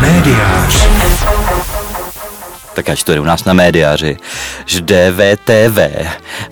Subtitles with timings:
[0.00, 0.88] Médiář.
[2.74, 4.16] Tak ať to je u nás na médiáři,
[4.66, 5.78] že DVTV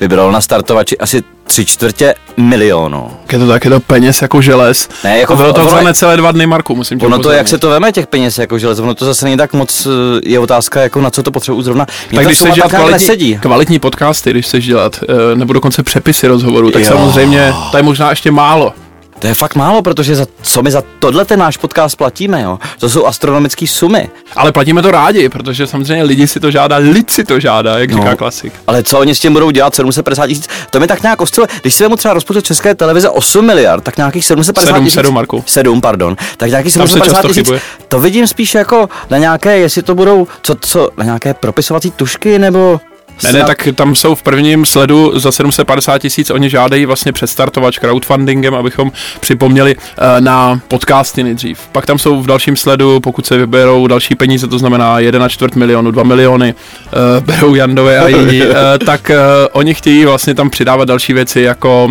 [0.00, 3.10] vybralo na startovači asi tři čtvrtě milionu.
[3.32, 4.88] Je to tak, je to peněz jako želez.
[5.04, 7.48] Ne, jako A bylo to ono- za necelé dva dny, Marku, musím Ono to, jak
[7.48, 10.38] se to veme těch peněz jako železo, ono to zase není tak moc, eh, je
[10.38, 11.86] otázka, jako na co to potřebuji zrovna.
[12.10, 13.38] Mně tak ta když chceš dělat kvalitní, nesedí.
[13.42, 16.88] kvalitní podcasty, když chceš dělat, eh, nebo dokonce přepisy rozhovorů, tak Jo.
[16.88, 18.72] samozřejmě to je možná ještě málo.
[19.18, 22.58] To je fakt málo, protože za, co my za tohle ten náš podcast platíme, jo?
[22.78, 24.08] To jsou astronomické sumy.
[24.36, 27.90] Ale platíme to rádi, protože samozřejmě lidi si to žádá, lid si to žádá, jak
[27.90, 27.96] No.
[27.98, 28.52] říká klasik.
[28.66, 29.74] Ale co oni s tím budou dělat?
[29.74, 30.48] 750 tisíc?
[30.70, 31.48] To mi tak nějak osciluje.
[31.62, 34.94] Když si vemu třeba rozpočet České televize 8 miliard, tak nějakých 750 Sedm, tisíc.
[34.94, 35.44] sedm, Marku.
[35.46, 36.16] 7, pardon.
[36.36, 37.44] Tak nějakých Tam se 750 často tisíc.
[37.46, 37.60] chybuje.
[37.88, 42.38] To vidím spíš jako na nějaké, jestli to budou, co, co, na nějaké propisovací tušky,
[42.38, 42.80] nebo...
[43.24, 47.78] Ne, ne, tak tam jsou v prvním sledu za 750 tisíc, oni žádají vlastně předstartovač
[47.78, 51.58] crowdfundingem, abychom připomněli eh, na podcasty nejdřív.
[51.72, 55.56] Pak tam jsou v dalším sledu, pokud se vyberou další peníze, to znamená 1 čtvrt
[55.56, 56.54] milionu, 2 miliony,
[56.86, 59.10] eh, berou Jandové a jiní, eh, tak
[59.52, 61.88] oni chtějí vlastně tam přidávat další věci jako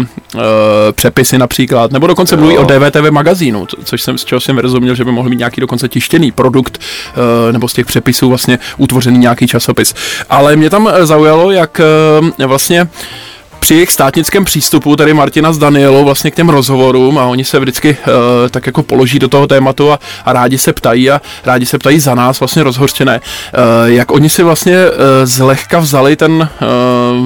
[0.91, 2.61] přepisy například, nebo dokonce mluví Jo.
[2.61, 5.61] o DVTV magazínu, co- což jsem, z čeho jsem vyrozuměl, že by mohl mít nějaký
[5.61, 6.77] dokonce tištěný produkt,
[7.49, 9.93] eh, nebo z těch přepisů vlastně utvořený nějaký časopis.
[10.29, 11.81] Ale mě tam eh, zaujalo, jak
[12.39, 12.87] eh, vlastně
[13.65, 17.59] při jejich státnickém přístupu, tady Martina s Danielou, vlastně k těm rozhovorům a oni se
[17.59, 18.13] vždycky uh,
[18.49, 21.99] tak jako položí do toho tématu a, a rádi se ptají a rádi se ptají
[21.99, 24.91] za nás vlastně rozhořčené, uh, jak oni si vlastně uh,
[25.23, 26.49] zlehka vzali ten,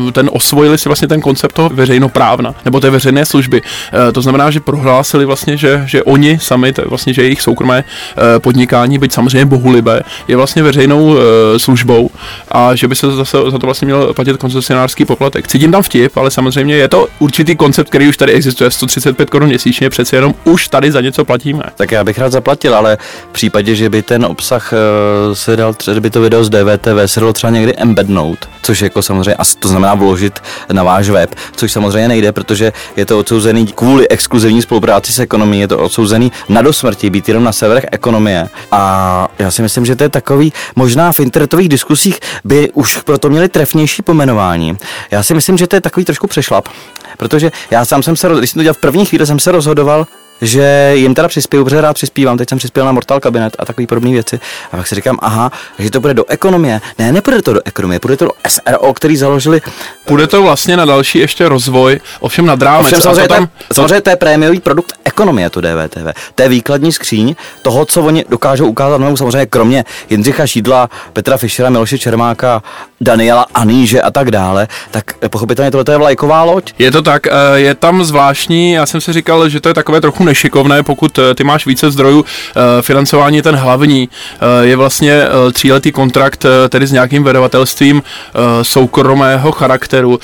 [0.06, 3.62] uh, ten osvojili si vlastně ten koncept toho veřejnoprávna, nebo té veřejné služby.
[3.62, 7.84] Uh, to znamená, že prohlásili vlastně, že, že oni sami, to vlastně, že jejich soukromé
[7.84, 11.18] uh, podnikání, byť samozřejmě bohulibé, je vlastně veřejnou uh,
[11.58, 12.10] službou
[12.52, 15.48] a že by se zase za to vlastně měl platit koncesionářský poplatek.
[15.48, 19.50] Cítím tam vtip, ale samozřejmě je to určitý koncept, který už tady existuje, 135 korun
[19.50, 21.64] měsíčně, přece jenom už tady za něco platíme.
[21.76, 22.98] Tak já bych rád zaplatil, ale
[23.30, 26.98] v případě, že by ten obsah eh, se dal, třeba kdyby to video z DVTV
[27.06, 30.40] se dalo třeba někdy embednout, což jako samozřejmě, a to znamená vložit
[30.72, 35.62] na váš web, což samozřejmě nejde, protože je to odsouzený kvůli exkluzivní spolupráci s ekonomií,
[35.62, 38.50] je to odsouzený na dosmrti, být jenom na severech ekonomie.
[38.72, 43.30] A já si myslím, že to je takový, možná v internetových diskusích by už proto
[43.30, 44.78] měli trefnější pomenování.
[45.12, 46.70] Já si myslím, že to je takový trošku přešlap,
[47.18, 50.08] protože já sám jsem se, když jsem to dělal v první chvíli, jsem se rozhodoval,
[50.42, 53.88] že jim teda přispěju, protože rád přispívám, teď jsem přispěl na Mortal Cabinet a takové
[53.88, 54.40] podobné věci.
[54.72, 56.82] A pak si říkám, aha, že to bude do ekonomie.
[57.00, 59.62] Ne, nepůjde to do ekonomie, půjde to do SRO, který založili.
[60.06, 62.82] Půjde to vlastně na další ještě rozvoj, ovšem nad rámec.
[62.82, 66.08] Ovšem a samozřejmě, to tam, to, samozřejmě to je prémiový produkt ekonomie, to DVTV.
[66.36, 71.38] To je výkladní skříň toho, co oni dokážou ukázat, no samozřejmě kromě Jindřicha Šídla, Petra
[71.38, 72.64] Fischera, Miloše Čermáka,
[73.02, 76.74] Daniela Aníže a tak dále, tak pochopitelně tohle je vlajková loď.
[76.80, 80.02] Je to tak, eh, je tam zvláštní, já jsem si říkal, že to je takové
[80.02, 84.10] trochu nešikovné, pokud eh, ty máš více zdrojů, eh, financování ten hlavní.
[84.10, 85.24] Eh, je vlastně
[85.54, 90.20] tříletý kontrakt tedy s nějakým vydavatelstvím eh, soukromého charakteru,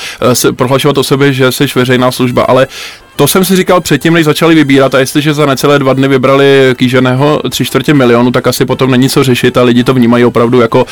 [0.55, 2.67] prohlašovat o sobě, že jsi veřejná služba, ale
[3.15, 6.73] to jsem si říkal předtím, než začali vybírat a jestliže za necelé dva dny vybrali
[6.77, 10.61] kýženého tři čtvrtě milionu, tak asi potom není co řešit a lidi to vnímají opravdu
[10.61, 10.85] jako uh,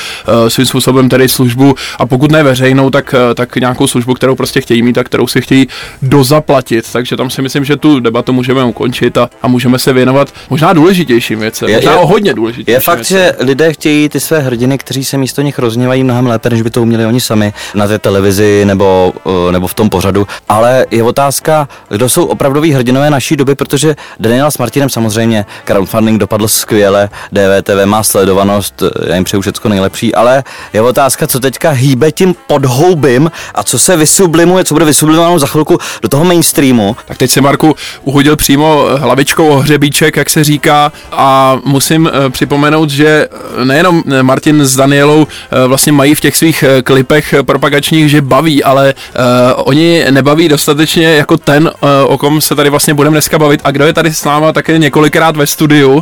[0.48, 4.62] svým způsobem tedy službu a pokud ne veřejnou, tak, uh, tak nějakou službu, kterou prostě
[4.62, 5.68] chtějí mít a kterou si chtějí
[6.02, 6.86] dozaplatit.
[6.94, 10.74] Takže tam si myslím, že tu debatu můžeme ukončit a, a můžeme se věnovat možná
[10.74, 14.40] důležitějším věcem, Je- možná je- o hodně důležitějším Je fakt, že lidé chtějí ty své
[14.40, 17.88] hrdiny, kteří se místo nich rozněvají mnohem lépe, než by to uměli oni sami na
[17.88, 19.14] té televizi nebo,
[19.48, 20.28] eh, nebo v tom pořadu.
[20.50, 26.20] Ale je otázka, kdo jsou opravdoví hrdinové naší doby, protože Daniela s Martinem samozřejmě crowdfunding
[26.20, 30.44] dopadl skvěle, DVTV má sledovanost, eh, já jim přeju všecko nejlepší, ale
[30.74, 35.48] je otázka, co teďka hýbe tím podhoubím a co se vysublimuje, co bude vysublimováno za
[35.48, 36.96] chvilku do toho mainstreamu.
[37.06, 42.30] Tak teď se Marku uhodil přímo hlavičkou o hřebíček, jak se říká, a musím eh,
[42.30, 43.28] připomenout, že
[43.62, 47.44] eh, nejenom eh, Martin s Danielou eh, vlastně mají v těch svých eh, klipech eh,
[47.44, 48.94] propagačních, že baví, ale
[49.56, 51.72] oni nebaví dostatečně jako ten,
[52.08, 54.78] o kom se tady vlastně budeme dneska bavit a kdo je tady s náma také
[54.78, 56.02] několikrát ve studiu uh,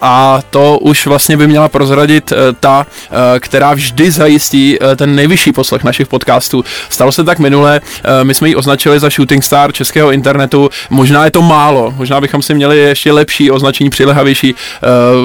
[0.00, 5.52] a to už vlastně by měla prozradit uh, ta, uh, která vždy zajistí ten nejvyšší
[5.52, 6.64] poslech našich podcastů.
[6.88, 7.80] Stalo se tak minule,
[8.22, 12.42] my jsme ji označili za shooting star českého internetu, možná je to málo, možná bychom
[12.42, 14.54] si měli ještě lepší označení, přilehavější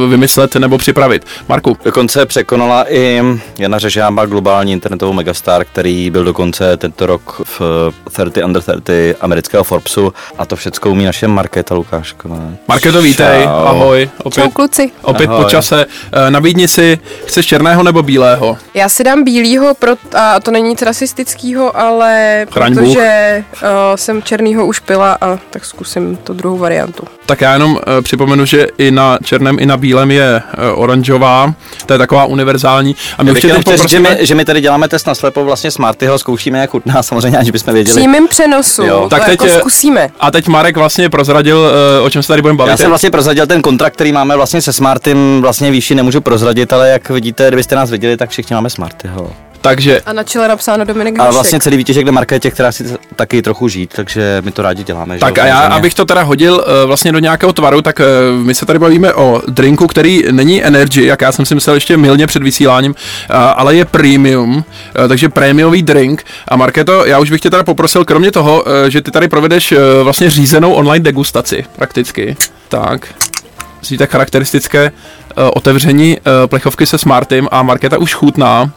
[0.10, 1.26] vymyslet nebo připravit.
[1.48, 3.22] Marku, Dokonce překonala i
[3.60, 9.64] Jana Řežába, globální internetovou megastar, který byl dokonce tento rok v 30 under 30 amerického
[9.64, 9.89] Forbesa.
[9.90, 12.40] Tipsu a to všecko umí naše Markéta Lukášková.
[12.68, 13.50] Marketo, vítej, Čau.
[13.50, 14.92] ahoj, Čau opět, kluci.
[15.02, 15.44] opět Ahoj.
[15.44, 15.86] po čase.
[16.12, 18.58] Eh, Nabídni si, chceš černého nebo bílého?
[18.74, 22.84] Já si dám bílýho, pro, a to není nic rasistického, ale Chraň Bůh.
[22.84, 27.04] protože uh, jsem černýho už pila a tak zkusím tu druhou variantu.
[27.30, 30.42] Tak já jenom uh, připomenu, že i na černém, i na bílém je
[30.76, 31.54] uh, oranžová,
[31.86, 32.96] to je taková univerzální.
[33.18, 34.62] A my Já už bych tě chtěl teď říct, že poprosíme, my, že my tady
[34.62, 38.02] děláme test na slepo vlastně Smartyho, zkoušíme jak chutná, samozřejmě, aniž bychom věděli.
[38.02, 39.00] přímém přenosu, Jo.
[39.04, 40.10] to Tak teď jako zkusíme.
[40.20, 41.58] a teď Marek vlastně prozradil,
[42.00, 42.72] uh, o čem se tady budeme bavit.
[42.72, 46.74] Já jsem vlastně prozradil ten kontrakt, který máme vlastně se Smartym, vlastně výši nemůžu prozradit,
[46.74, 49.32] ale jak vidíte, kdybyste nás viděli, tak všichni máme Smartyho.
[49.62, 51.34] Takže A na čele napsáno Dominik A Hašek.
[51.34, 55.16] vlastně celý výtěžek jde Markétě, která si taky trochu žít, takže my to rádi děláme.
[55.16, 58.00] že Tak jo, a já, abych to teda hodil uh, vlastně do nějakého tvaru, tak
[58.00, 61.76] uh, my se tady bavíme o drinku, který není energy, jak já jsem si myslel
[61.76, 64.64] ještě milně před vysíláním, uh, ale je premium,
[65.08, 66.24] takže prémiový drink.
[66.48, 69.74] A Marketo, já už bych tě teda poprosil, kromě toho, že ty tady provedeš
[70.04, 72.38] vlastně řízenou online degustaci prakticky.
[72.70, 73.08] Tak.
[73.82, 78.72] Vidíte charakteristické uh, otevření uh, plechovky se Smartym a Marketa už chutná.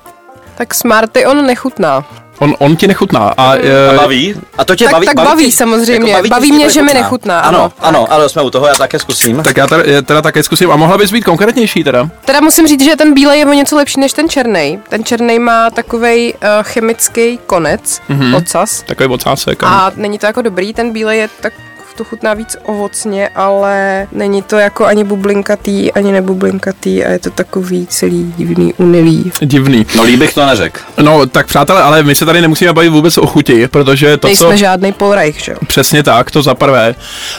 [0.63, 2.05] Tak Smarty on nechutná.
[2.39, 3.21] On, on ti nechutná.
[3.21, 4.35] A, A uh, baví?
[4.59, 5.07] A to tě Tak- baví?
[5.07, 6.15] tak baví tě- samozřejmě.
[6.23, 7.73] tě, Baví že mě, že mi nechutná, Ano, ano.
[7.81, 9.43] ano, ale jsme u toho, já také zkusím.
[9.43, 10.71] tak já teda, já teda také zkusím.
[10.71, 12.09] A mohla bys být konkrétnější teda?
[12.25, 14.81] Teda musím říct, že ten bílej je o něco lepší než ten černý.
[14.89, 18.37] Ten černý má takový uh, chemický konec, mm-hmm.
[18.37, 18.83] ocas.
[18.83, 19.63] Takový ocásek.
[19.63, 19.73] ano.
[19.75, 21.53] A není to jako dobrý, ten bílej je tak
[21.97, 27.31] to chutná víc ovocně, ale není to jako ani bublinkatý, ani nebublinkatý a je to
[27.31, 29.33] takový celý divný, unilý.
[29.41, 29.87] Divný.
[29.97, 30.81] No líbych to neřekl.
[31.03, 34.47] No, tak přátelé, ale my se tady nemusíme bavit vůbec o chuti, protože to, Nejsme
[34.51, 34.57] co...
[34.57, 35.59] žádný Paul Reich, že jo?
[35.67, 36.95] Přesně tak, to za prvé.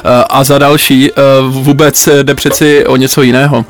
[0.06, 1.16] Eh, A za další, eh,
[1.50, 3.66] vůbec jde přeci o něco jiného.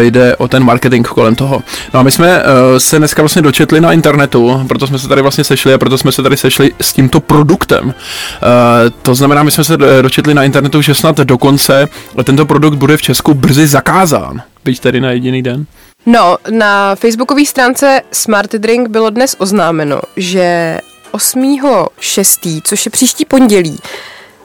[0.00, 1.62] Eh, Jde o ten marketing kolem toho.
[1.94, 5.22] No a my jsme eh, se dneska vlastně dočetli na internetu, proto jsme se tady
[5.22, 7.94] vlastně sešli a proto jsme se tady sešli s tímto produktem.
[8.42, 11.88] Eh, To znamená, my jsme se eh, dočetli na internetu, že snad dokonce
[12.24, 14.42] tento produkt bude v Česku brzy zakázán.
[14.64, 15.66] Byť tedy na jediný den.
[16.06, 20.78] No, na facebookové stránce Smart Drink bylo dnes oznámeno, že
[21.12, 23.78] 8.6., což je příští pondělí,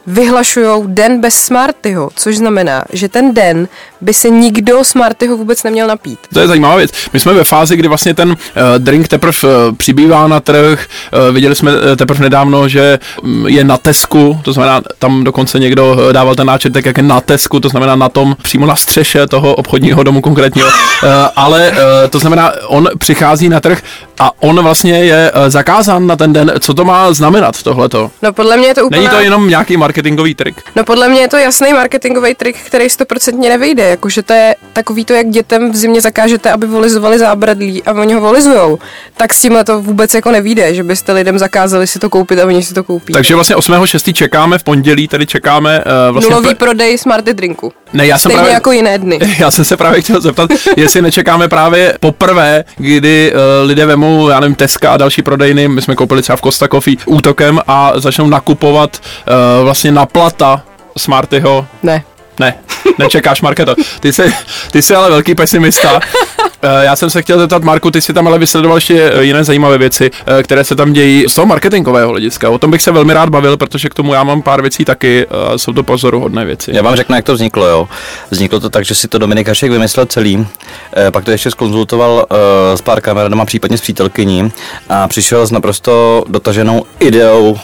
[0.07, 3.67] vyhlašujou den bez Smartyho, což znamená, že ten den
[4.01, 6.19] by se nikdo Smartyho vůbec neměl napít.
[6.33, 6.91] To je zajímavá věc.
[7.13, 8.35] My jsme ve fázi, kdy vlastně ten uh,
[8.77, 10.85] drink teprve uh, přibývá na trh.
[11.13, 15.59] Uh, viděli jsme uh, teprve nedávno, že um, je na Tesku, to znamená, tam dokonce
[15.59, 18.75] někdo uh, dával ten náčrtek, jak je na Tesku, to znamená na tom, přímo na
[18.75, 20.67] střeše toho obchodního domu konkrétního.
[20.67, 21.77] Uh, ale uh,
[22.09, 23.81] to znamená, on přichází na trh
[24.19, 26.53] a on vlastně je uh, zakázán na ten den.
[26.59, 28.11] Co to má znamenat tohleto?
[28.21, 29.01] No podle mě je to úplně...
[29.01, 30.61] Není to jenom nějaký marketingový trik?
[30.75, 35.05] No podle mě je to jasný marketingový trik, který stoprocentně nevejde, jakože to je takový
[35.05, 38.79] to, jak dětem v zimě zakážete, aby volizovali zábradlí a oni ho volizujou,
[39.17, 42.45] tak s tímhle to vůbec jako nevíde, že byste lidem zakázali si to koupit a
[42.45, 43.13] oni si to koupí.
[43.13, 44.13] Takže vlastně 8.6.
[44.13, 46.35] čekáme v pondělí, tady čekáme uh, vlastně...
[46.35, 47.73] Nulový prodej smarty drinku.
[47.93, 48.53] Ne, já jsem Stejně právě...
[48.53, 49.19] jako jiné dny.
[49.39, 54.39] Já jsem se právě chtěl zeptat, jestli nečekáme právě poprvé, kdy uh, lidé vemou, já
[54.39, 58.27] nevím, Teska a další prodejny, my jsme koupili třeba v Costa Coffee útokem a začnou
[58.27, 58.97] nakupovat
[59.27, 60.61] uh, vlastně na plata
[60.97, 61.65] Smartyho.
[61.83, 62.03] Ne.
[62.39, 62.53] Ne,
[62.99, 63.75] nečekáš, Marketo.
[63.99, 64.33] Ty jsi,
[64.71, 65.99] ty jsi ale velký pesimista.
[66.65, 69.43] Eh, Já jsem se chtěl zeptat, Marku, ty si tam ale vysledoval ještě eh, jiné
[69.43, 72.49] zajímavé věci, eh, které se tam dějí z toho marketingového hlediska.
[72.49, 75.25] O tom bych se velmi rád bavil, protože k tomu já mám pár věcí taky,
[75.53, 76.71] eh, jsou to pozoruhodné věci.
[76.73, 77.87] Já vám řeknu, jak to vzniklo, jo.
[78.31, 80.47] Vzniklo to tak, že si to Dominik Hašek vymyslel celý,
[80.97, 84.51] eh, pak to ještě skonzultoval eh, s pár kamarádama, případně s přítelkyní
[84.89, 87.57] a přišel s naprosto dotaženou ideou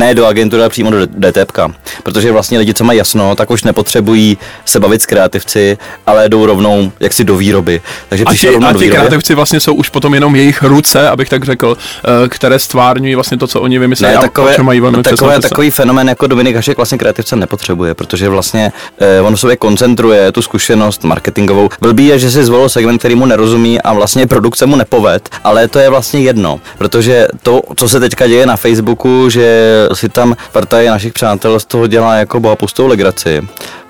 [0.00, 1.58] ne do agentury, ale přímo do DTPK.
[2.02, 6.46] Protože vlastně lidi, co mají jasno, tak už nepotřebují se bavit s kreativci, ale jdou
[6.46, 7.80] rovnou jaksi do výroby.
[8.08, 11.44] Takže A ti, a ti kreativci vlastně jsou už potom jenom jejich ruce, abych tak
[11.44, 11.76] řekl,
[12.24, 15.28] eh, které stvárňují vlastně to, co oni vymysleli Ne, a takové, čem mají velmi přesnou
[15.28, 20.32] takové, takový fenomén jako Dominik Hašek vlastně kreativce nepotřebuje, protože vlastně eh, on sobě koncentruje
[20.32, 21.68] tu zkušenost marketingovou.
[21.80, 25.68] Blbý je, že si zvolil segment, který mu nerozumí a vlastně produkce mu nepoved, ale
[25.68, 30.36] to je vlastně jedno, protože to, co se teďka děje na Facebooku, že si tam
[30.52, 33.42] partaj našich přátel z toho dělá jako bohapustou legraci,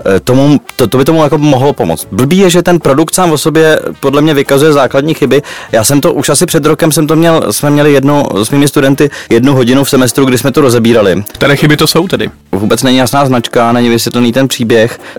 [0.06, 2.06] eh, tomu, to, to by tomu jako mohlo pomoct.
[2.12, 5.42] Blbý je, že ten produkt sám o sobě podle mě vykazuje základní chyby.
[5.72, 8.68] Já jsem to už asi před rokem jsem to měl, jsme měli jednu s mými
[8.68, 11.24] studenty jednu hodinu v semestru, kdy jsme to rozebírali.
[11.32, 12.30] Které chyby to jsou tedy?
[12.52, 15.00] Vůbec není jasná značka, není vysvětlený ten příběh.
[15.16, 15.18] E,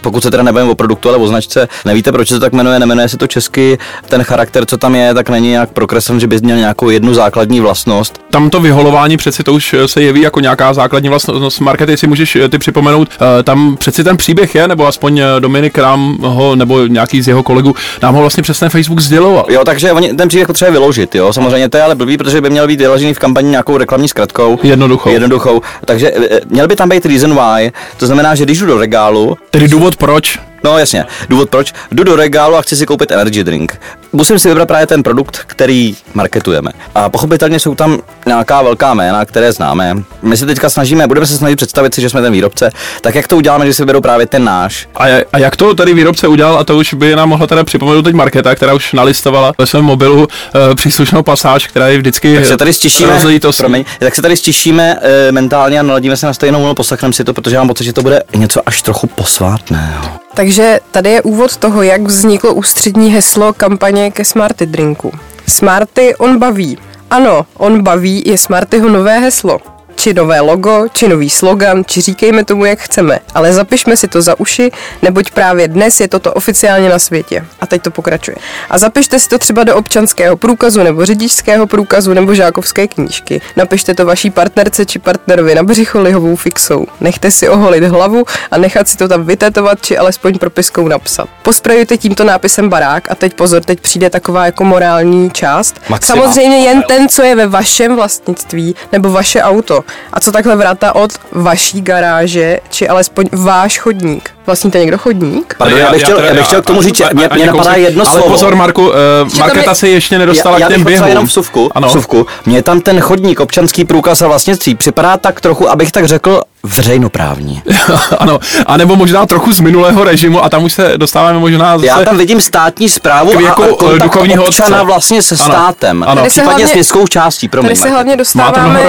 [0.00, 2.78] pokud se teda nebavím o produktu, ale o značce, nevíte, proč se to tak jmenuje,
[2.78, 3.78] nemenuje se to česky.
[4.08, 7.60] Ten charakter, co tam je, tak není nějak prokreslen, že by měl nějakou jednu základní
[7.60, 8.18] vlastnost.
[8.30, 12.06] Tam to vyholování přeci to už se jeví jeví jako nějaká základní vlastnost markety, si
[12.06, 13.08] můžeš ty připomenout,
[13.44, 17.74] tam přeci ten příběh je, nebo aspoň Dominik Rám ho, nebo nějaký z jeho kolegů
[18.02, 19.46] nám ho vlastně přes ten Facebook sděloval.
[19.48, 21.32] Jo, takže oni, ten příběh potřebuje vyložit, jo.
[21.32, 24.58] Samozřejmě to je ale blbý, protože by měl být vyložený v kampani nějakou reklamní zkratkou.
[24.62, 25.10] Jednoduchou.
[25.10, 25.62] Jednoduchou.
[25.84, 26.12] Takže
[26.48, 29.36] měl by tam být reason why, to znamená, že když jdu do regálu.
[29.50, 30.38] Tedy důvod proč?
[30.64, 31.72] No jasně, důvod proč.
[31.90, 33.80] Jdu do regálu a chci si koupit energy drink.
[34.12, 36.70] Musím si vybrat právě ten produkt, který marketujeme.
[36.94, 39.94] A pochopitelně jsou tam nějaká velká jména, které známe.
[40.22, 42.70] My se teďka snažíme, budeme se snažit představit si, že jsme ten výrobce.
[43.00, 44.88] Tak jak to uděláme, že si vyberou právě ten náš?
[44.96, 48.02] A, a jak to tady výrobce udělal, a to už by nám mohla teda připomenout
[48.02, 50.28] teď Marketa, která už nalistovala ve svém mobilu uh,
[50.74, 52.34] příslušnou pasáž, která je vždycky.
[52.34, 53.20] Tak se tady stišíme,
[53.56, 57.24] promiň, tak se tady stišíme uh, mentálně a naladíme se na stejnou vlnu, poslechneme si
[57.24, 60.21] to, protože mám pocit, že to bude něco až trochu posvátného.
[60.34, 65.12] Takže tady je úvod toho, jak vzniklo ústřední heslo kampaně ke Smarty Drinku.
[65.46, 66.78] Smarty on baví.
[67.10, 69.71] Ano, on baví je Smartyho nové heslo
[70.02, 74.22] či nové logo, či nový slogan, či říkejme tomu, jak chceme, ale zapišme si to
[74.22, 74.70] za uši,
[75.02, 77.44] neboť právě dnes je toto oficiálně na světě.
[77.60, 78.36] A teď to pokračuje.
[78.70, 83.40] A zapište si to třeba do občanského průkazu, nebo řidičského průkazu, nebo žákovské knížky.
[83.56, 86.86] Napište to vaší partnerce či partnerovi na břicho lihovou fixou.
[87.00, 91.28] Nechte si oholit hlavu a nechat si to tam vytetovat, či alespoň propiskou napsat.
[91.42, 95.80] Posprejujte tímto nápisem barák a teď pozor, teď přijde taková jako morální část.
[95.88, 96.16] Maxima.
[96.16, 99.84] Samozřejmě jen ten, co je ve vašem vlastnictví, nebo vaše auto.
[100.12, 104.30] A co takhle vrata od vaší garáže, či alespoň váš chodník?
[104.46, 105.54] Vlastníte někdo chodník?
[105.58, 108.10] Pardon, já, bych chtěl, já bych chtěl k tomu říct, mě, mě napadá jedno ale
[108.10, 108.26] slovo.
[108.26, 108.94] Ale pozor, Marku, uh,
[109.38, 111.08] Marketa je, se ještě nedostala já, k těm běhům.
[111.08, 111.88] jenom vsuvku, ano.
[111.88, 112.26] vsuvku.
[112.46, 117.62] Mně tam ten chodník, občanský průkaz a vlastnictví připadá tak trochu, abych tak řekl, veřejnoprávní.
[118.18, 121.86] ano, a nebo možná trochu z minulého režimu a tam už se dostáváme možná zase...
[121.86, 124.86] Já tam vidím státní zprávu jako a, a kontakt duchovního občana otce.
[124.86, 126.04] vlastně se ano, státem.
[126.06, 126.24] Ano.
[126.24, 127.68] Případně s městskou částí, promiň.
[127.68, 128.80] Tady se hlavně dostáváme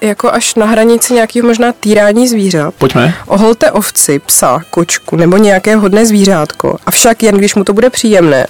[0.00, 2.74] jako až na hranici nějakých možná týrání zvířat.
[2.78, 3.14] Pojďme.
[3.26, 6.76] Oholte ovci, psa, kočku nebo nějaké hodné zvířátko.
[6.86, 8.46] Avšak jen když mu to bude příjemné.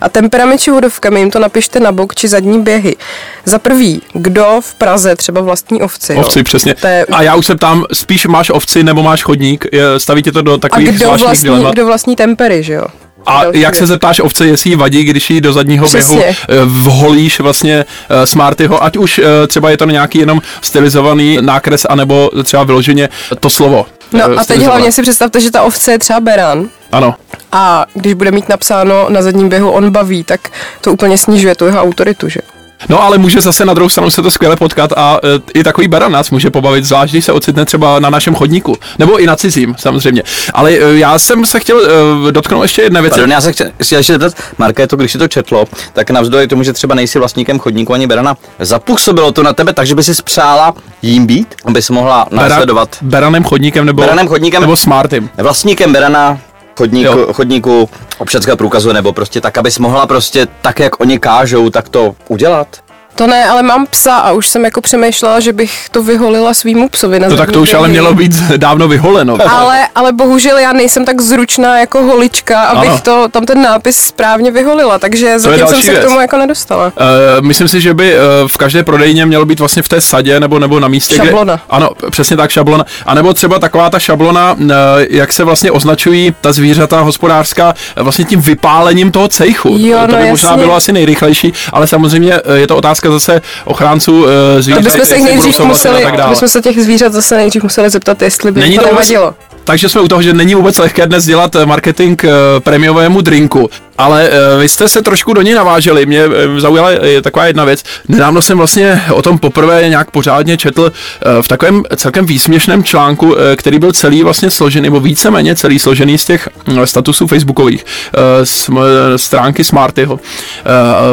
[0.00, 2.96] A temperament či vodovkami jim to napište na bok či zadní běhy.
[3.44, 6.14] Za prvý, kdo v Praze třeba vlastní ovci?
[6.14, 6.44] Ovci, jo?
[6.44, 6.74] přesně.
[6.84, 7.06] Je...
[7.12, 9.64] A já už se ptám, spíš máš ovci nebo máš chodník?
[9.98, 11.72] Stavíte to do takových A kdo vlastní, dilemat?
[11.72, 12.86] kdo vlastní tempery, že jo?
[13.26, 16.16] A jak se zeptáš ovce, jestli jí vadí, když jí do zadního Přesně.
[16.16, 21.38] běhu eh, vholíš vlastně uh, Smartyho, ať už uh, třeba je to nějaký jenom stylizovaný
[21.40, 23.08] nákres, anebo třeba vyloženě
[23.40, 23.86] to slovo.
[24.12, 26.68] No uh, a teď hlavně si představte, že ta ovce je třeba beran.
[26.92, 27.14] Ano.
[27.52, 30.40] A když bude mít napsáno na zadním běhu on baví, tak
[30.80, 32.40] to úplně snižuje tu jeho autoritu, že?
[32.88, 35.88] No ale může zase na druhou stranu se to skvěle potkat a e, i takový
[35.88, 39.36] baran nás může pobavit, zvlášť když se ocitne třeba na našem chodníku, nebo i na
[39.36, 40.22] cizím samozřejmě.
[40.54, 41.80] Ale e, já jsem se chtěl
[42.28, 43.14] e, dotknout ještě jedné věci.
[43.14, 46.62] Pardon, já se chtěl ještě zeptat, Marka, to, když si to četlo, tak navzdory tomu,
[46.62, 50.14] že třeba nejsi vlastníkem chodníku ani berana, zapůsobilo to na tebe tak, že by si
[50.14, 52.96] spřála jím být, aby si mohla následovat.
[53.02, 55.30] Beranem chodníkem nebo, beranem chodníkem, nebo smartym.
[55.38, 56.38] Vlastníkem berana
[56.76, 61.88] chodníku, chodníku občanského průkazu, nebo prostě tak, abys mohla prostě tak, jak oni kážou, tak
[61.88, 62.91] to udělat?
[63.14, 66.88] To ne, ale mám psa a už jsem jako přemýšlela, že bych to vyholila svýmu
[66.88, 67.20] psovi.
[67.20, 69.38] Na to tak to už ale mělo být dávno vyholeno.
[69.50, 73.00] Ale, ale bohužel já nejsem tak zručná jako holička, abych ano.
[73.02, 76.04] to, tam ten nápis správně vyholila, takže to zatím jsem se věc.
[76.04, 76.84] k tomu jako nedostala.
[76.86, 80.40] Uh, myslím si, že by uh, v každé prodejně mělo být vlastně v té sadě
[80.40, 81.54] nebo, nebo na místě, šablona.
[81.54, 82.84] Kde, ano, přesně tak šablona.
[83.06, 84.68] A nebo třeba taková ta šablona, uh,
[85.10, 89.76] jak se vlastně označují ta zvířata hospodářská vlastně tím vypálením toho cejchu.
[89.78, 90.30] Jo, to no by jasně.
[90.30, 94.28] možná bylo asi nejrychlejší, ale samozřejmě je to otázka otázka zase ochránců uh,
[94.58, 94.78] zvířat.
[94.78, 98.60] To bychom se nejdřív museli, bychom se těch zvířat zase nejdřív museli zeptat, jestli by
[98.60, 99.34] Není to, nevadilo.
[99.64, 102.30] Takže jsme u toho, že není vůbec lehké dnes dělat eh, marketing uh,
[102.60, 106.06] prémiovému drinku, ale uh, vy jste se trošku do něj naváželi.
[106.06, 107.84] Mě uh, zaujala je taková jedna věc.
[108.08, 113.26] Nedávno jsem vlastně o tom poprvé nějak pořádně četl uh, v takovém celkem výsměšném článku,
[113.26, 117.84] uh, který byl celý vlastně složený, nebo víceméně celý složený z těch uh, statusů facebookových,
[117.84, 118.78] uh, z uh,
[119.16, 120.20] stránky Smartyho uh,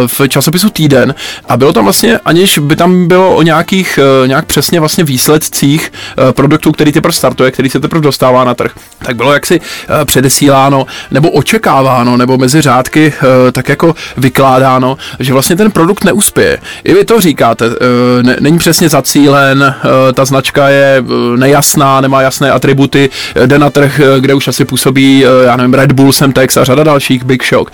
[0.07, 1.15] v časopisu Týden.
[1.45, 5.91] A bylo tam vlastně, aniž by tam bylo o nějakých, uh, nějak přesně vlastně výsledcích
[6.17, 10.05] uh, produktů, který teprve startuje, který se teprve dostává na trh, tak bylo jaksi eh,
[10.05, 16.57] předesíláno nebo očekáváno nebo mezi řádky eh, tak jako vykládáno, že vlastně ten produkt neuspěje.
[16.83, 19.75] I vy to říkáte, eh, není přesně zacílen,
[20.13, 21.03] ta značka je
[21.35, 23.09] nejasná, nemá jasné atributy,
[23.45, 27.23] jde na trh, kde už asi působí, já nevím, Red Bull, Semtex a řada dalších,
[27.23, 27.71] Big Shock.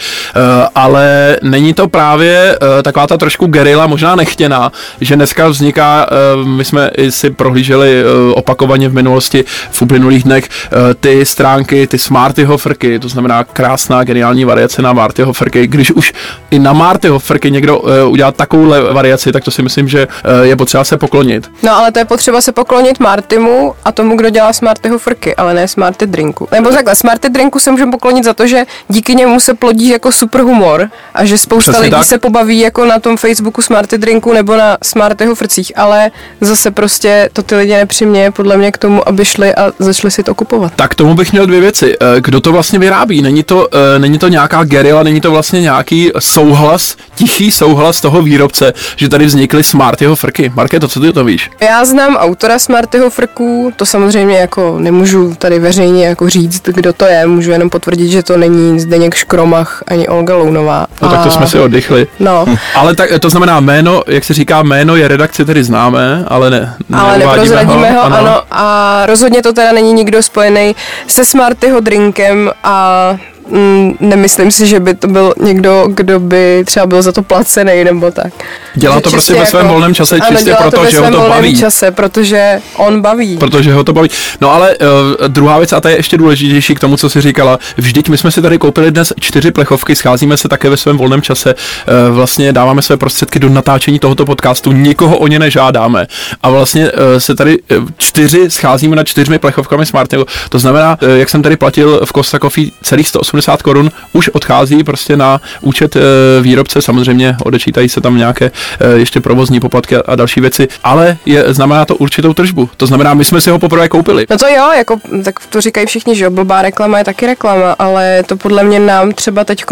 [0.75, 4.71] Ale není to právě taková ta trošku gerila, možná nechtěná,
[5.01, 6.07] že dneska vzniká,
[6.43, 12.57] my jsme si prohlíželi opakovaně v minulosti v uplynulých dnech, Eh, ty stránky, ty Smartyho
[12.57, 15.67] frky, to znamená krásná, geniální variace na Martyho frky.
[15.67, 16.13] Když už
[16.51, 20.45] i na Martyho frky někdo uh, udělá takovouhle variaci, tak to si myslím, že uh,
[20.45, 21.51] je potřeba se poklonit.
[21.63, 25.53] No ale to je potřeba se poklonit Martimu a tomu, kdo dělá Smartyho frky, ale
[25.53, 26.47] ne Smarty drinku.
[26.51, 30.11] Nebo takhle, Smarty drinku se můžeme poklonit za to, že díky němu se plodí jako
[30.11, 32.05] super humor a že spousta Přesně lidí tak.
[32.05, 36.11] se pobaví jako na tom Facebooku Smarty drinku nebo na Smartyho frcích, ale
[36.41, 40.23] zase prostě to ty lidi nepřiměje podle mě k tomu, aby šli a začali si
[40.23, 40.73] to kupovat.
[40.75, 41.95] Tak tomu bych měl dvě věci.
[42.01, 43.21] Eh, Kdo to vlastně vyrábí?
[43.21, 48.73] Není to, není to nějaká gerila, není to vlastně nějaký souhlas, tichý souhlas toho výrobce,
[48.95, 50.51] že tady vznikly Smartyho frky.
[50.55, 51.51] Markéto, co ty o to víš?
[51.61, 57.05] Já znám autora Smartyho frků, to samozřejmě jako nemůžu tady veřejně jako říct, kdo to
[57.05, 60.87] je, můžu jenom potvrdit, že to není Zdeněk Škromach ani Olga Lounová.
[61.01, 62.07] No tak to A- jsme si oddychli.
[62.19, 66.49] No, Ale tak, to znamená jméno, jak se říká, jméno je redakci tedy známé, ale
[66.49, 66.75] ne.
[66.93, 68.17] ale neprozradíme ho, ano.
[68.17, 68.41] ano.
[68.51, 70.75] A rozhodně to teda není nikdo spojený
[71.07, 73.17] se Smartyho drinkem a
[73.49, 77.83] mm, nemyslím si, že by to byl někdo, kdo by třeba byl za to placený
[77.83, 78.33] nebo tak.
[78.75, 81.11] Dělá Že to prostě ve svém volném čase, ano, čistě proto, to že ho to
[81.11, 81.59] volném baví.
[81.59, 83.37] čase, protože on baví.
[83.37, 84.09] Protože ho to baví.
[84.41, 87.59] No ale uh, druhá věc, a ta je ještě důležitější k tomu, co si říkala,
[87.77, 91.21] vždyť my jsme si tady koupili dnes čtyři plechovky, scházíme se také ve svém volném
[91.21, 96.07] čase, uh, vlastně dáváme své prostředky do natáčení tohoto podcastu, nikoho o ně nežádáme.
[96.43, 97.59] A vlastně uh, se tady
[97.97, 100.25] čtyři scházíme na čtyřmi plechovkami Smartneho.
[100.49, 104.83] To znamená, uh, jak jsem tady platil v Costa Coffee celých 180 korun, už odchází
[104.83, 106.01] prostě na účet uh,
[106.41, 111.53] výrobce, samozřejmě odečítají se tam nějaké uh, ještě provozní poplatky a, další věci, ale je,
[111.53, 112.69] znamená to určitou tržbu.
[112.77, 114.25] To znamená, my jsme si ho poprvé koupili.
[114.29, 117.75] No to jo, jako, tak to říkají všichni, že jo, blbá reklama je taky reklama,
[117.79, 119.63] ale to podle mě nám třeba teď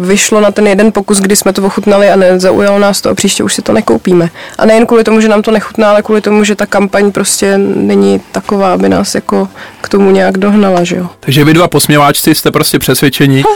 [0.00, 3.44] vyšlo na ten jeden pokus, kdy jsme to ochutnali a nezaujalo nás to a příště
[3.44, 4.30] už si to nekoupíme.
[4.58, 7.58] A nejen kvůli tomu, že nám to nechutná, ale kvůli tomu, že ta kampaň prostě
[7.58, 9.48] není taková, aby nás jako
[9.80, 11.08] k tomu nějak dohnala, že jo.
[11.20, 13.01] Takže vy dva posměváčci jste prostě přesvědčeni,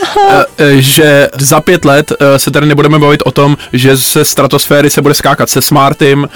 [0.30, 4.24] eh, eh, že za pět let eh, se tady nebudeme bavit o tom, že ze
[4.24, 6.28] stratosféry se bude skákat se Smartym,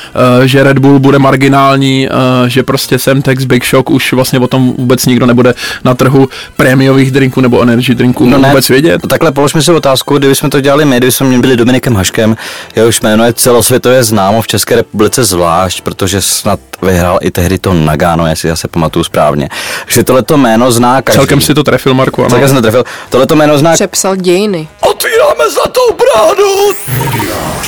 [0.43, 4.47] eh, že Red Bull bude marginální, eh, že prostě Semtex, Big Shock už vlastně o
[4.47, 9.01] tom vůbec nikdo nebude na trhu prémiových drinků nebo energy drinků no vůbec vědět.
[9.09, 12.37] Takhle položme si otázku, kdyby jsme to dělali my, kdyby jsme byli Dominikem Haškem,
[12.77, 17.75] jehož jméno je celosvětově známo v České republice zvlášť, protože snad vyhrál i tehdy to
[17.75, 19.49] Nagano, jestli já se pamatuju správně.
[19.87, 21.19] Že tohleto jméno zná každý.
[21.19, 22.31] Celkem si to trefil, Marku, ano.
[22.31, 22.85] Celkem jsem to trefil.
[23.11, 24.69] Tohleto jméno zná Přepsal dějiny.
[25.21, 26.73] Otvíráme zlatou bránu!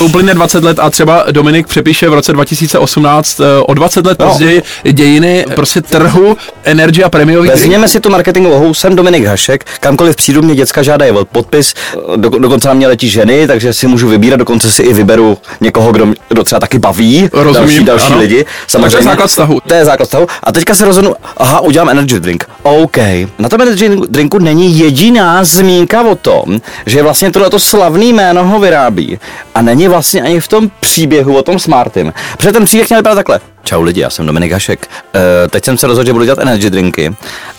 [0.00, 4.26] Uplyne 20 let a třeba Dominik přepíše v roce 2018 eh, o 20 let No.
[4.28, 7.60] později dějiny prostě trhu energy a prémiových drinků.
[7.62, 11.74] Vezměme si tu marketingovou hou, jsem Dominik Hašek, kamkoliv přijdu, mě děcka žádají o podpis,
[12.16, 15.92] do, dokonce na mě letí ženy, takže si můžu vybírat, dokonce si i vyberu někoho,
[15.92, 18.18] kdo, mě- kdo třeba taky baví, Rozumím, další, další ano.
[18.18, 18.44] lidi.
[18.72, 19.60] Tak to je základ vztahu.
[19.66, 20.26] To je základ vztahu.
[20.44, 22.44] A teďka se rozhodnu, aha, udělám energy drink.
[22.62, 22.96] OK.
[23.38, 28.60] Na tom energy drinku není jediná zmínka o tom, že vlastně tohleto slavný jméno ho
[28.60, 29.18] vyrábí.
[29.54, 32.12] A není vlastně ani v tom příběhu o tom Smartym.
[32.36, 33.40] Protože ten příběh měl vypadat takhle.
[33.64, 34.88] Čau lidi, já jsem Dominik Hašek.
[35.14, 37.14] E, teď jsem se rozhodl, že budu dělat energy drinky.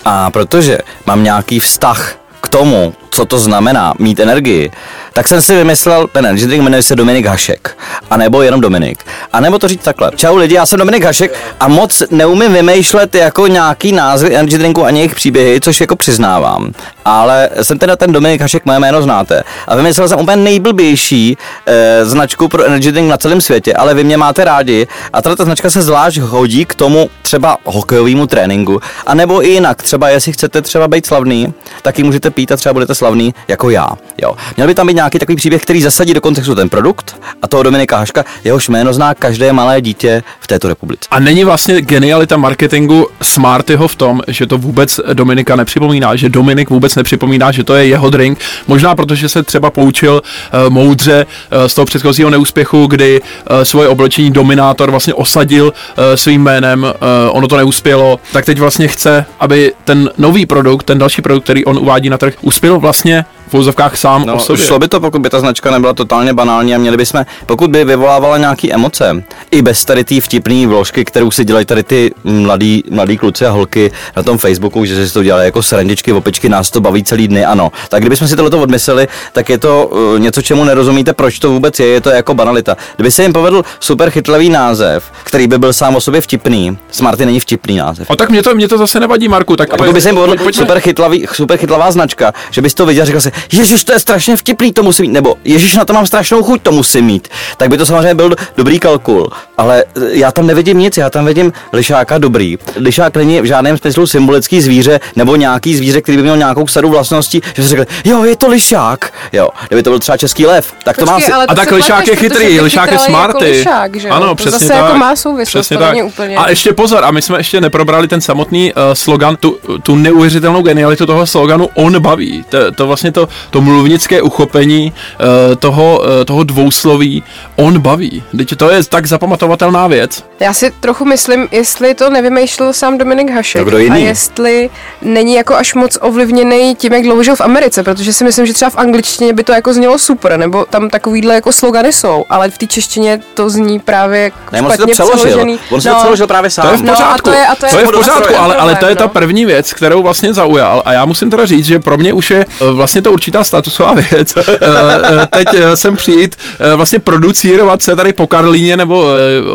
[0.06, 4.72] A protože mám nějaký vztah k tomu, co to znamená mít energii,
[5.14, 7.78] tak jsem si vymyslel, ten energy drink jmenuje se Dominik Hašek.
[8.10, 9.04] A nebo jenom Dominik.
[9.34, 10.12] A nebo to říct takhle.
[10.16, 14.86] Čau lidi, já jsem Dominik Hašek a moc neumím vymýšlet jako nějaký názvy energy drinku
[14.86, 16.72] ani jejich příběhy, což jako přiznávám.
[17.06, 19.44] Ale jsem teda ten Dominik Hašek, moje jméno znáte.
[19.68, 24.04] A vymyslel jsem úplně nejblbější eh, značku pro energy drink na celém světě, ale vy
[24.04, 24.88] mě máte rádi.
[25.14, 28.80] A tato ta značka se zvlášť hodí k tomu třeba hokejovému tréninku.
[29.06, 32.58] A nebo i jinak, třeba jestli chcete třeba být slavný, tak ji můžete pít a
[32.58, 33.03] třeba budete slavný
[33.48, 33.90] jako já.
[34.22, 34.36] Jo.
[34.58, 37.64] Měl by tam být nějaký takový příběh, který zasadí do kontextu ten produkt a toho
[37.64, 41.08] Dominika Haška, jehož jméno zná každé malé dítě v této republice.
[41.12, 46.70] A není vlastně genialita marketingu Smartyho v tom, že to vůbec Dominika nepřipomíná, že Dominik
[46.70, 48.40] vůbec nepřipomíná, že to je jeho drink.
[48.68, 53.88] Možná protože se třeba poučil uh, moudře uh, z toho předchozího neúspěchu, kdy uh, svoje
[53.88, 59.26] oblečení Dominátor vlastně osadil uh, svým jménem, uh, ono to neuspělo, tak teď vlastně chce,
[59.40, 63.26] aby ten nový produkt, ten další produkt, který on uvádí na trh, uspěl vlastně песня
[63.54, 64.66] v úzovkách sám No, o sobě.
[64.66, 67.86] šlo by to, pokud by ta značka nebyla totálně banální a měli bychom, pokud by
[67.86, 72.84] vyvolávala nějaký emoce, i bez tady té vtipné vložky, kterou si dělají tady ty mladí,
[72.90, 76.72] mladí kluci a holky na tom Facebooku, že si to dělají jako srandičky, opičky, nás
[76.72, 77.72] to baví celý dny, ano.
[77.90, 81.80] Tak kdybychom si tohleto odmysleli, tak je to uh, něco, čemu nerozumíte, proč to vůbec
[81.80, 82.78] je, je to jako banalita.
[82.96, 87.26] Kdyby se jim povedl super chytlavý název, který by byl sám o sobě vtipný, Smarty
[87.26, 88.10] není vtipný název.
[88.10, 89.56] O tak mě to, mě to zase nevadí, Marku.
[89.56, 92.86] Tak A pokud by se jim povedl super, chytlavý, super chytlavá značka, že bys to
[92.86, 95.86] viděl a říkal si, Ježíš, to je strašně vtipný, to musím mít, nebo Ježíš, na
[95.86, 97.28] to mám strašnou chuť, to musím mít,
[97.58, 99.30] tak by to samozřejmě byl dobrý kalkul.
[99.58, 102.58] Ale eh, já tam nevidím nic, já tam vidím lišáka dobrý.
[102.76, 106.90] Lišák není v žádném smyslu symbolický zvíře nebo nějaký zvíře, který by měl nějakou sadu
[106.90, 109.14] vlastností, že se řekl, jo, je to lišák.
[109.34, 111.36] Jo, kdyby to byl třeba český lev, tak to Počkej, má.
[111.36, 113.52] ale A tak lišák je chytrý, lišák je chytralý jako smarty.
[113.52, 114.10] lišák, že?
[114.10, 114.78] Ano, to přesně zase tak.
[114.84, 115.98] jako má souvislost, Přesně to tak.
[116.04, 116.38] úplně.
[116.38, 120.62] A ještě pozor, a my jsme ještě neprobrali ten samotný uh, slogan, tu, tu neuvěřitelnou
[120.62, 122.46] genialitu toho sloganu On baví.
[122.50, 127.24] To, to vlastně to, to mluvnické uchopení uh, toho, uh, toho dvousloví
[127.56, 128.24] On baví.
[128.38, 130.24] Teď to je tak zapamatovatelná věc.
[130.40, 133.62] Já si trochu myslím, jestli to nevymýšlel sám Dominik Hašek.
[133.62, 134.04] No, kdo jiný?
[134.04, 134.70] A jestli
[135.02, 138.54] není jako až moc ovlivněný tím, jak dlouho žil v Americe, protože si myslím, že
[138.54, 142.50] třeba v angličtině by to jako znělo super, nebo tam takovýhle jako slogany jsou, ale
[142.50, 145.18] v té češtině to zní právě Ne, on si to špatně přeložil.
[145.26, 145.60] přeložený.
[145.72, 146.66] On si to přeložil právě sám.
[146.68, 147.30] To je v No, a pořádku.
[147.30, 149.10] to je- a to je- to je v pořádku, ale, ale to je ta no.
[149.10, 150.82] první věc, kterou vlastně zaujal.
[150.86, 153.94] A já musím teda říct, že pro mě už je eh, vlastně to určitá statusová
[153.94, 154.34] věc.
[154.64, 159.08] Eh, eh, Teď jsem přijít eh, vlastně producírovat se tady po Karlíně nebo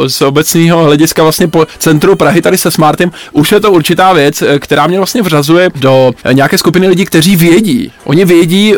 [0.06, 3.10] z obecného hlediska vlastně po centru Prahy tady se Smartem.
[3.32, 7.92] Už je to určitá věc, která mě vlastně vřazuje do nějaké skupiny lidí, kteří vědí.
[8.04, 8.74] Oni vědí,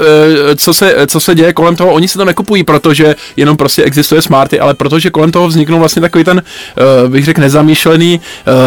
[0.57, 1.93] co se, co se děje kolem toho.
[1.93, 6.03] Oni si to nekupují, protože jenom prostě existuje Smarty, ale protože kolem toho vzniknul vlastně
[6.03, 6.43] takový ten,
[7.09, 8.21] bych řekl, nezamýšlený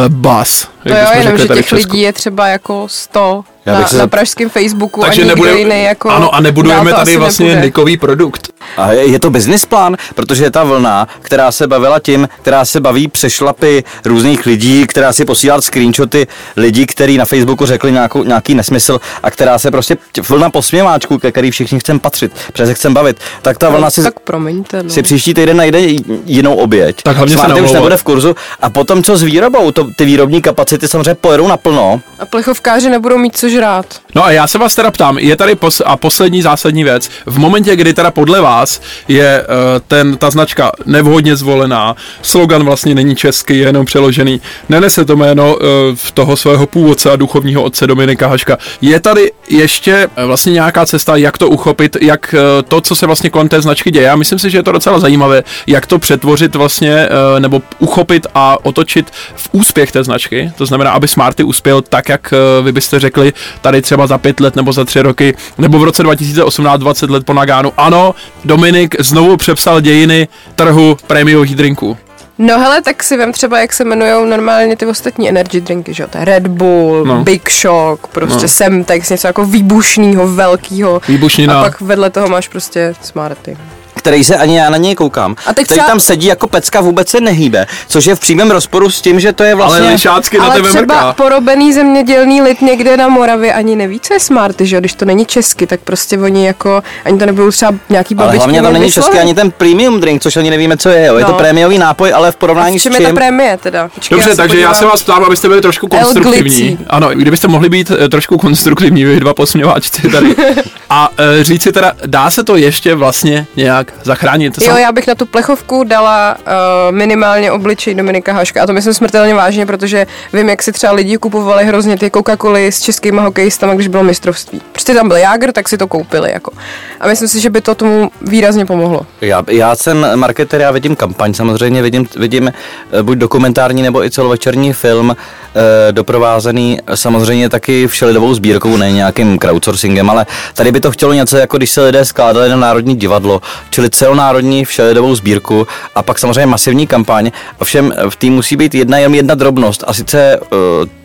[0.08, 0.68] buzz.
[0.84, 4.08] To jo, jenom, že těch lidí je třeba jako 100 Já na, bych se na
[4.08, 7.56] pražském Facebooku Takže a nikdo jiný jako ano, a nebudujeme tady vlastně.
[7.56, 8.53] Nikový produkt.
[8.78, 12.80] A je to business plán, protože je ta vlna, která se bavila tím, která se
[12.82, 18.56] baví přešlapy různých lidí, která si posílá screenshoty lidí, kteří na Facebooku řekli nějakou, nějaký
[18.56, 19.98] nesmysl a která se prostě
[20.30, 24.04] vlna posměváčků, ke který všichni chcem patřit, protože se chcem bavit, tak ta vlna si,
[24.04, 24.90] Tak promiňte, no.
[24.90, 25.80] si příští týden najde
[26.26, 27.02] jinou oběť.
[27.04, 27.82] Tak hlavně se Smarty už neomlouvat.
[27.82, 32.02] nebude v kurzu a potom co s výrobou, to, ty výrobní kapacity samozřejmě pojedou naplno.
[32.20, 33.86] A plechovkáři nebudou mít co žrát.
[34.16, 37.38] No a já se vás teda ptám, je tady pos- a poslední zásadní věc, v
[37.40, 38.63] momentě, kdy teda podle vás
[39.08, 39.56] je uh,
[39.88, 45.56] ten, ta značka nevhodně zvolená, slogan vlastně není český, je jenom přeložený, nenese to jméno
[45.56, 45.62] uh,
[45.96, 48.58] v toho svého původce a duchovního otce Dominika Haška.
[48.82, 52.36] Je tady ještě uh, vlastně nějaká cesta, jak to uchopit, jak
[52.68, 54.06] to, co se vlastně kolem té značky děje.
[54.06, 58.66] Já myslím si, že je to docela zajímavé, jak to přetvořit vlastně, nebo uchopit a
[58.66, 60.52] otočit v úspěch té značky.
[60.58, 64.56] To znamená, aby Smarty uspěl tak, jak vy byste řekli, tady třeba za pět let
[64.56, 67.74] nebo za tři roky, nebo v roce 2018 20 let po Nagánu.
[67.78, 68.16] Ano,
[68.58, 71.98] Dominik znovu přepsal dějiny trhu prémiových drinků.
[72.38, 76.04] No hele, tak si vem třeba, jak se jmenují normálně ty ostatní energy drinky, že
[76.04, 76.10] jo?
[76.12, 77.24] To je Red Bull, No.
[77.24, 78.48] Big Shock, prostě No.
[78.48, 81.02] Semtex, něco jako výbušnýho, velkýho.
[81.08, 81.60] Výbušnina.
[81.60, 83.58] A pak vedle toho máš prostě Smarty.
[84.04, 85.36] Který se ani já na něj koukám.
[85.46, 88.52] A teď který třeba- tam sedí jako pecka, vůbec se nehýbe, což je v přímém
[88.52, 89.82] rozporu s tím, že to je vlastně...
[89.82, 91.14] Ale lišácky na Ale tebe třeba mrká.
[91.14, 94.80] porobený zemědělný lid někde na Moravě ani neví, co je Smarty, že jo?
[94.80, 98.40] Když to není česky, tak prostě oni jako, ani to nebudou třeba nějaký Ale babičky
[98.40, 101.06] hlavně tam není český ani ten premium drink, což ani nevíme, co je.
[101.06, 101.16] Jo.
[101.18, 101.38] Je to No.
[101.38, 103.16] prémiový nápoj, ale v porovnání s čem je ta čím...
[103.16, 103.88] prémie teda?
[103.96, 104.76] Počkej, Dobře, se takže já podívám.
[104.80, 106.78] se vás ptám, abyste byli trošku konstruktivní.
[106.90, 110.36] Ano, kdybyste mohli být eh, trošku konstruktivní, vy dva posměváčci tady.
[110.90, 114.54] A e, říct si teda, dá se to ještě vlastně nějak zachránit?
[114.62, 118.94] Jo, já bych na tu plechovku dala uh, minimálně obličej Dominika Haška a to myslím
[118.94, 123.22] smrtelně vážně, protože vím, jak si třeba lidi kupovali hrozně ty coca coly s českýma
[123.22, 124.62] hokejistama, když bylo mistrovství.
[124.72, 126.32] Prostě tam byl Jágr, tak si to koupili.
[126.32, 126.52] Jako.
[127.00, 129.02] A myslím si, že by to tomu výrazně pomohlo.
[129.22, 134.12] Já, já jsem marketer, já vidím kampaň, samozřejmě vidím, vidím eh, buď dokumentární nebo i
[134.12, 140.92] celovečerní film, eh, doprovázený samozřejmě taky všelidovou sbírkou, ne nějakým crowdsourcingem, ale tady by to
[140.92, 146.04] chtělo něco, jako když se lidé skládali na Národní divadlo, čili celonárodní všelidovou sbírku a
[146.04, 147.32] pak samozřejmě masivní kampaň.
[147.60, 151.04] Ovšem v té musí být jedna, jen jedna drobnost a sice eh,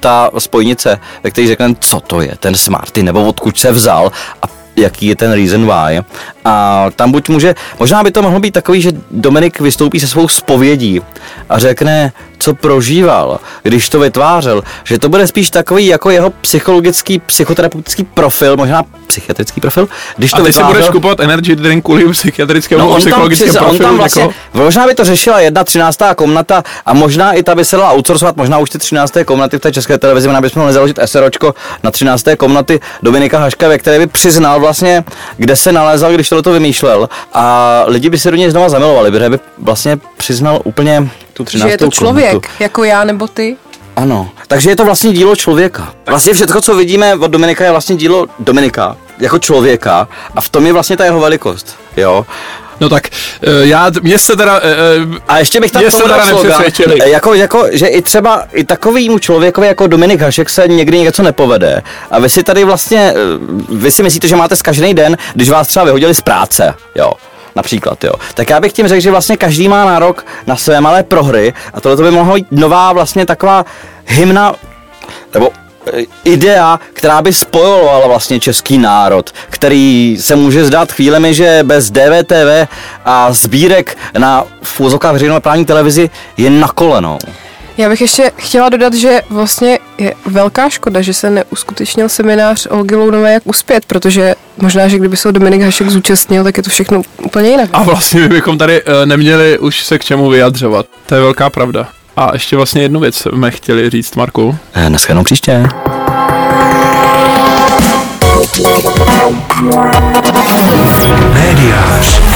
[0.00, 4.46] ta spojnice, ve které řekneme, co to je ten Smarty, nebo odkud se vzal a
[4.76, 6.00] jaký je ten reason why.
[6.44, 10.28] A tam buď může, možná by to mohlo být takový, že Dominik vystoupí se svou
[10.28, 11.00] spovědí
[11.48, 17.18] a řekne, co prožíval, když to vytvářel, že to bude spíš takový jako jeho psychologický,
[17.18, 20.74] psychoterapeutický profil, možná psychiatrický profil, když A to ty si vytvářel.
[20.80, 24.22] budeš kupovat energy drink kvůli psychiatrickému No, on tam, psychologickému přiz, on profilu tam vlastně,
[24.22, 24.64] někoho?
[24.64, 28.36] možná by to řešila jedna třináctá komnata a možná i ta by se dala outsourcovat,
[28.36, 31.90] možná už ty třinácté komnaty v té české televizi, možná bychom mohli založit SROčko na
[31.90, 35.04] třinácté komnaty Dominika Haška, ve které by přiznal vlastně,
[35.36, 39.10] kde se nalézal, když tohle to vymýšlel a lidi by se do něj znova zamilovali,
[39.10, 42.48] protože by vlastně přiznal úplně tu Že třináctou je to člověk, komnatu.
[42.60, 43.56] jako já nebo ty.
[43.96, 45.92] Ano, takže je to vlastně dílo člověka.
[46.06, 50.66] Vlastně všechno, co vidíme od Dominika, je vlastně dílo Dominika jako člověka a v tom
[50.66, 52.26] je vlastně ta jeho velikost, jo.
[52.82, 53.08] No tak,
[53.42, 54.60] eh, já, mě se teda...
[54.62, 56.62] eh, A ještě bych tam se teda slogan,
[57.02, 61.22] eh, jako, jako, že i třeba i takovýmu člověkovi jako Dominik Hašek se někdy něco
[61.22, 61.82] nepovede.
[62.10, 63.14] A vy si tady vlastně, eh,
[63.68, 67.12] vy si myslíte, že máte zkažený den, když vás třeba vyhodili z práce, jo.
[67.56, 68.12] Například, jo.
[68.34, 71.80] Tak já bych tím řekl, že vlastně každý má nárok na své malé prohry a
[71.80, 73.64] tohle by mohla být nová vlastně taková
[74.06, 74.54] hymna,
[75.34, 75.61] nebo eh,
[76.24, 82.68] idea, která by spojovala vlastně český národ, který se může zdát chvílemi, že bez DVTV
[83.04, 87.18] a sbírek na v úzokách veřejnoprávní televizi je na kolenou.
[87.76, 92.94] Já bych ještě chtěla dodat, že vlastně je velká škoda, že se neuskutečnil seminář Olgy
[92.94, 97.02] Lounové, jak uspět, protože možná, že kdyby se Dominik Hašek zúčastnil, tak je to všechno
[97.22, 97.70] úplně jinak.
[97.72, 100.86] A vlastně my bychom tady eh, neměli už se k čemu vyjadřovat.
[101.06, 101.88] To je velká pravda.
[102.16, 104.58] A ještě vlastně jednu věc jsme chtěli říct, Marku.
[104.74, 105.68] Eh, Naschledanou příště.
[111.34, 112.31] Médiář.